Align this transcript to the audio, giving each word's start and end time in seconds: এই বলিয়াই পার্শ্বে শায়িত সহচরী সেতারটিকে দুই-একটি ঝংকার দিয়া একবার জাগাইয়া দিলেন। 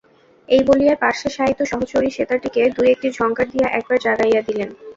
এই 0.49 0.61
বলিয়াই 0.67 0.97
পার্শ্বে 1.01 1.29
শায়িত 1.29 1.59
সহচরী 1.71 2.09
সেতারটিকে 2.11 2.61
দুই-একটি 2.77 3.07
ঝংকার 3.17 3.47
দিয়া 3.53 3.67
একবার 3.69 3.97
জাগাইয়া 4.05 4.41
দিলেন। 4.47 4.69